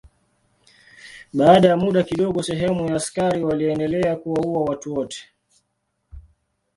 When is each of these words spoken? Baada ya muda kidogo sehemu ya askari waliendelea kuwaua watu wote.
Baada 1.33 1.67
ya 1.69 1.77
muda 1.77 2.03
kidogo 2.03 2.43
sehemu 2.43 2.85
ya 2.87 2.95
askari 2.95 3.43
waliendelea 3.43 4.15
kuwaua 4.15 4.63
watu 4.63 4.93
wote. 4.95 5.29